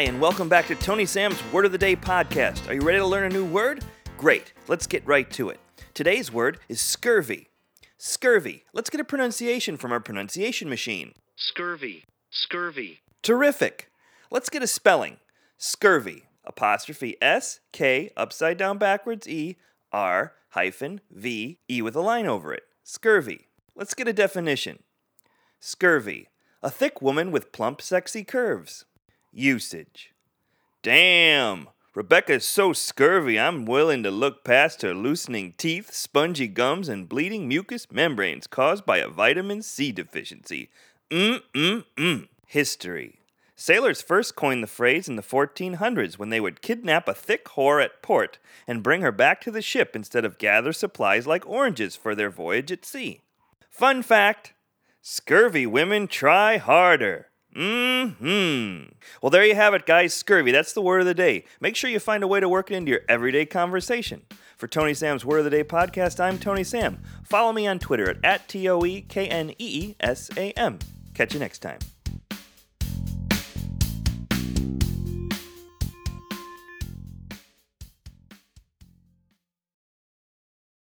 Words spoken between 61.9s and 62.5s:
you find a way to